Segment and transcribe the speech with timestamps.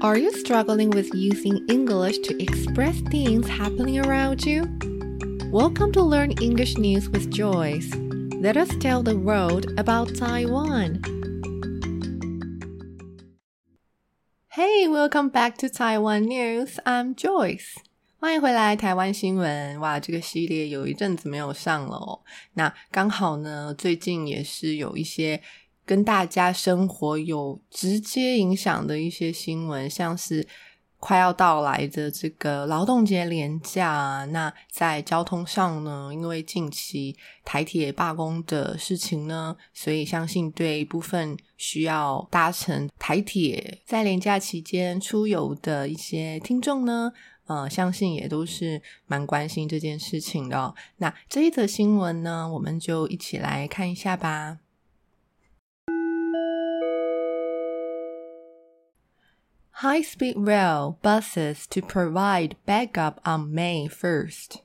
[0.00, 4.64] Are you struggling with using English to express things happening around you?
[5.50, 7.94] Welcome to Learn English News with Joyce.
[8.40, 11.02] Let us tell the world about Taiwan.
[14.48, 16.78] Hey, welcome back to Taiwan News.
[16.84, 17.76] I'm Joyce.
[18.18, 19.98] 欢迎回来，台湾新闻哇！
[19.98, 22.20] 这个系列有一阵子没有上了哦。
[22.54, 25.42] 那刚好呢，最近也是有一些
[25.87, 30.45] 跟大家生活有直接影响的一些新闻，像是
[30.99, 34.27] 快要到来的这个劳动节连假。
[34.31, 47.13] 那在交通上呢，因为近期台铁罢工的事情呢，所以相信对一部分需要搭乘台铁在连假期间出游的一些听众呢，
[47.45, 50.75] 呃，相信也都是蛮关心这件事情的。
[50.97, 54.57] 那这一则新闻呢，我们就一起来看一下吧。
[59.81, 64.61] High-speed rail buses to provide backup on May 1st。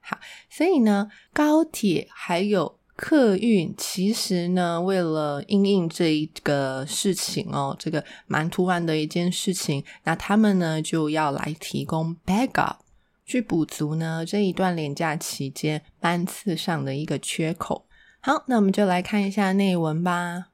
[0.00, 0.18] 好，
[0.50, 12.78] 所以呢，高铁还有客运，其实呢，为了应应这一个事情哦，这个蛮突然的一件事情，那他们呢就要来提供 backup，
[13.24, 17.86] 去补足呢这一段廉价期间班次上的一个缺口。
[18.20, 20.51] 好，那我们就来看一下内文吧。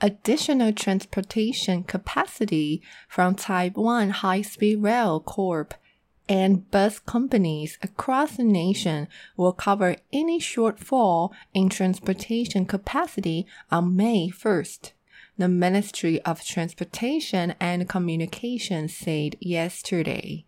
[0.00, 5.74] Additional transportation capacity from Taiwan High Speed Rail Corp
[6.28, 14.28] and bus companies across the nation will cover any shortfall in transportation capacity on May
[14.28, 14.92] 1st.
[15.38, 20.44] The Ministry of Transportation and Communications said yesterday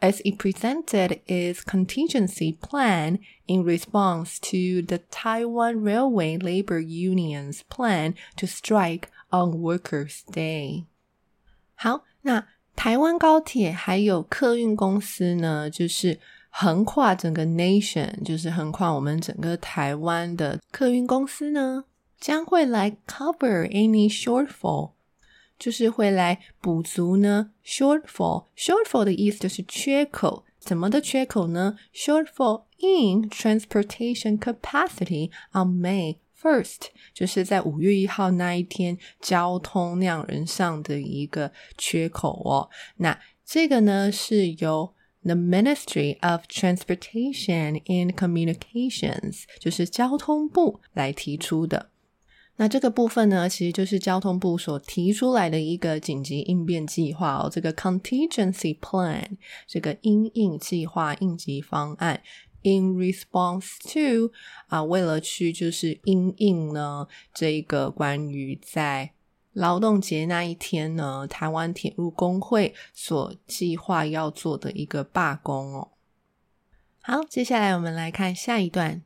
[0.00, 8.14] as it presented its contingency plan in response to the Taiwan Railway Labor Union's plan
[8.36, 10.84] to strike on Workers' Day。
[11.74, 16.20] 好，那台湾高铁还有客运公司呢，就是
[16.50, 21.84] 横跨整个 nation，就是横跨我们整个台湾的客运公司呢，
[22.20, 24.90] 将会来 cover any shortfall。
[25.59, 28.45] 就是会来补足呢 shortfall。
[28.57, 42.69] shortfall 的意思就是缺口，怎么的缺口呢？shortfall in transportation capacity on May first，就是在五月一号那一天交通量人上的一个缺口哦。
[42.97, 44.93] 那这个呢是由
[45.23, 51.89] the Ministry of Transportation and Communications，就是交通部来提出的。
[52.61, 62.21] 那这个部分呢，其实就是交通部所提出来的一个紧急应变计划哦，这个 contingency plan，这个应应计划应急方案
[62.63, 64.33] ，in response to
[64.67, 69.13] 啊，为了去就是应应呢，这个关于在
[69.53, 75.91] 劳动节那一天呢，台湾铁路工会所计划要做的一个罢工哦。
[76.99, 79.01] 好，接下来我们来看下一段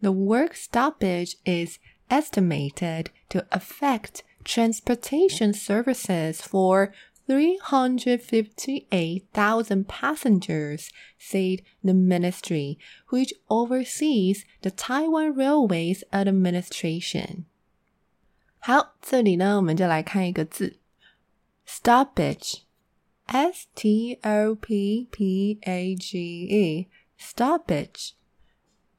[0.00, 1.78] ，the work stoppage is
[2.09, 6.91] estimated to affect transportation services for
[7.27, 12.79] 358,000 passengers, said the ministry,
[13.09, 17.45] which oversees the Taiwan Railways Administration.
[18.59, 20.79] 好，这里呢，我们就来看一个字，
[21.65, 28.11] stoppage，s t o p p a g e，stoppage。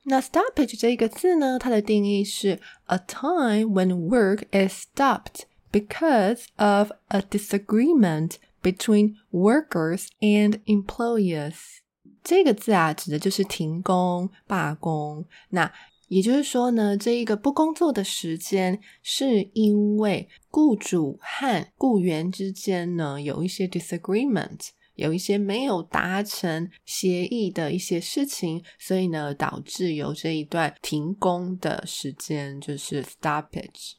[0.10, 10.08] 那 stoppage 这一个字呢，它的定义是 a time when work is stopped because of a disagreement between workers
[10.22, 11.56] and employers。
[12.24, 15.26] 这个字啊，指的就是停工、罢工。
[15.50, 15.74] 那
[16.08, 24.70] 也就是说呢，这一个不工作的时间，是因为雇主和雇员之间呢有一些 disagreement。
[24.98, 33.94] 有一些没有达成协议的一些事情，所以呢，导致有这一段停工的时间，就是 stoppage。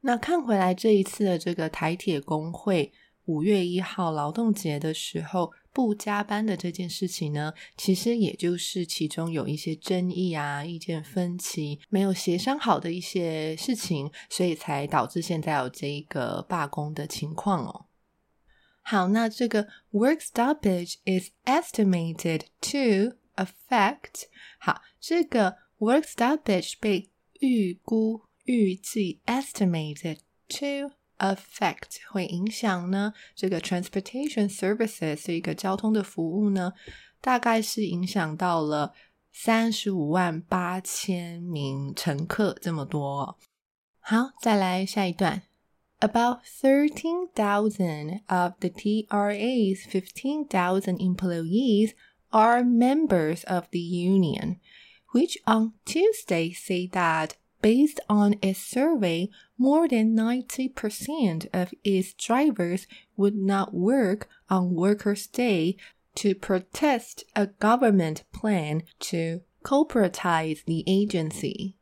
[0.00, 2.90] 那看回来这一次的这个台铁工会
[3.26, 17.86] 五月一号劳动节的时候不加班的这件事情呢，其实也就是其中有一些争议啊、意见分歧、没有协商好的一些事情，所以才导致现在有这一个罢工的情况哦。
[18.82, 24.24] 好，那这个 work stoppage is estimated to affect。
[24.58, 27.10] 好，这个 work stoppage 被
[27.40, 28.22] 预估。
[28.44, 30.18] 预计 estimated
[30.48, 33.12] to affect 会影响呢？
[33.36, 36.72] 这个 transportation services 是一个交通的服务呢，
[37.20, 38.92] 大概是影响到了
[39.30, 43.38] 三十五万八千名乘客这么多。
[44.00, 45.49] 好，再来下一段。
[46.02, 51.94] About 13,000 of the TRA's 15,000 employees
[52.32, 54.60] are members of the union,
[55.12, 62.86] which on Tuesday say that Based on a survey, more than 90% of its drivers
[63.16, 65.76] would not work on Workers' Day
[66.14, 71.76] to protest a government plan to corporatize the agency.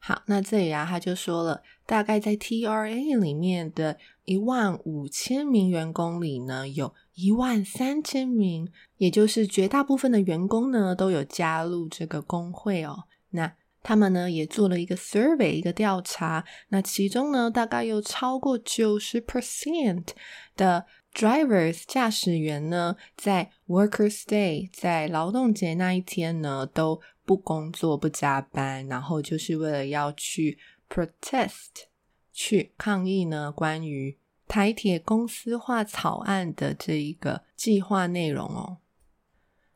[0.00, 13.04] 好，那这里啊，他就说了，大概在 TRA 里面的一万五千名员工里呢，有一万三千名，也就是绝大部分的员工呢，都有加入这个工会哦。
[13.30, 13.52] 那
[13.82, 16.44] 他们呢也做了一个 survey，一个调查。
[16.68, 20.08] 那其中呢，大概有超过九十 percent
[20.56, 20.86] 的
[21.18, 31.86] drivers 驾驶员呢，在 Workers' Day，在劳动节那一天呢，都不工作、不加班，然后就是为了要去 protest，
[32.32, 34.16] 去抗议呢，关于
[34.46, 38.76] 台铁公司化草案的这一个计划内容哦。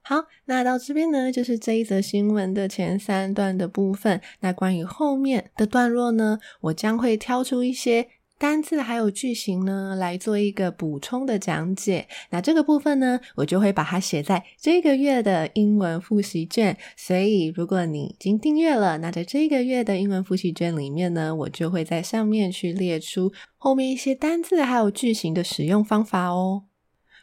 [0.03, 4.21] 好，那到这边呢，就是这一则新闻的前三段的部分。
[4.41, 8.09] 那关于后面的段落呢，我将会挑出一些
[8.43, 12.09] 单字还有句型呢，来做一个补充的讲解。
[12.31, 16.77] 那这个部分呢，我就会把它写在这个月的英文复习卷。
[16.97, 26.65] 所以，如果你已经订阅了，那在这个月的英文复习卷里面呢，我就会在上面去列出后面一些单字还有句型的使用方法哦。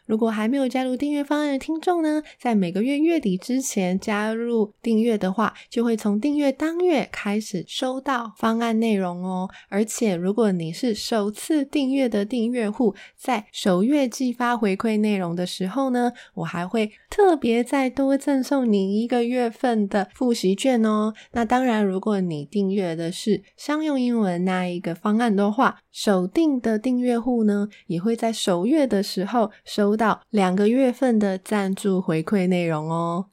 [0.09, 9.47] 如果还没有加入订阅方案的听众呢，在每个月月底之前加入订阅的话，就会从订阅当月开始收到方案内容哦。
[9.69, 21.13] 而且，如果你是首次订阅的订阅户，在首月寄发回馈内容的时候呢，我还会特别再多赠送你一个月份的复习卷哦。
[21.33, 33.31] 那当然，如果你订阅的是商用英文那一个方案的话，首订的订阅户呢，也会在首月的时候收到两个月份的赞助回馈内容哦。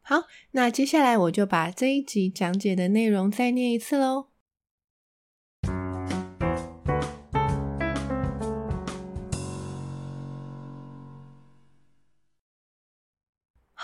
[0.00, 0.22] 好，
[0.52, 4.30] 那接下来我就把这一集讲解的内容再念一次喽。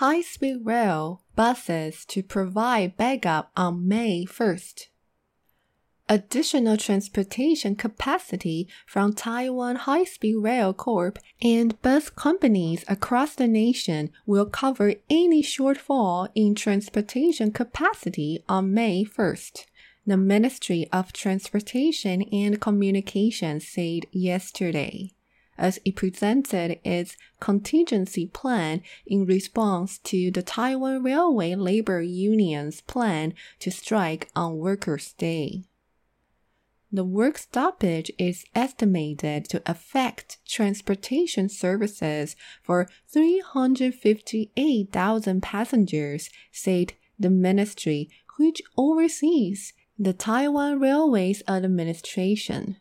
[0.01, 4.89] High-speed rail buses to provide backup on May 1st.
[6.09, 14.11] Additional transportation capacity from Taiwan High Speed Rail Corp and bus companies across the nation
[14.25, 19.67] will cover any shortfall in transportation capacity on May 1st.
[20.07, 25.13] The Ministry of Transportation and Communications said yesterday
[25.59, 33.35] as it presented its contingency plan in response to the Taiwan Railway Labor Union's plan
[33.59, 35.65] to strike on Workers' Day.
[36.91, 48.09] The work stoppage is estimated to affect transportation services for 358,000 passengers, said the ministry,
[48.39, 52.79] which oversees the Taiwan Railways Administration.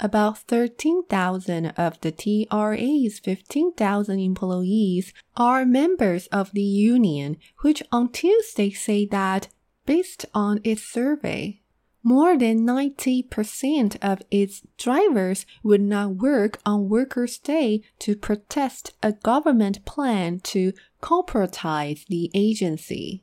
[0.00, 8.70] About 13,000 of the TRA's 15,000 employees are members of the union, which on Tuesday
[8.70, 9.48] say that,
[9.84, 11.60] based on its survey,
[12.07, 19.13] more than 90% of its drivers would not work on Workers' Day to protest a
[19.13, 23.21] government plan to corporatize the agency.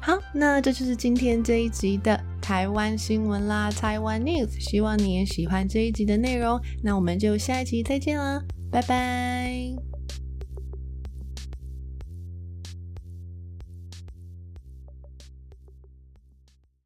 [0.00, 4.58] 好，那这就是今天这一集的台湾新闻啦，台湾 News。
[4.58, 9.91] 希望你也喜欢这一集的内容，那我们就下一集再见啦，拜拜。